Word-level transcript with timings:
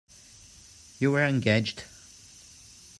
You 0.97 1.11
were 1.11 1.23
engaged. 1.23 1.83